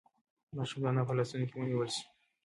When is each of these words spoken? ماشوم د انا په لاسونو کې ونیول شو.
ماشوم 0.55 0.79
د 0.81 0.85
انا 0.89 1.01
په 1.07 1.13
لاسونو 1.17 1.45
کې 1.49 1.55
ونیول 1.57 1.89
شو. 1.95 2.03